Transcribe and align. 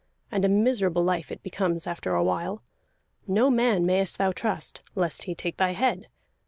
And 0.31 0.43
a 0.43 0.49
miserable 0.49 1.03
life 1.03 1.31
it 1.31 1.43
becomes 1.43 1.85
after 1.85 2.15
a 2.15 2.23
while. 2.23 2.63
No 3.27 3.51
man 3.51 3.85
mayest 3.85 4.17
thou 4.17 4.31
trust, 4.31 4.81
lest 4.95 5.25
he 5.25 5.35
take 5.35 5.57
thy 5.57 5.73
head. 5.73 6.07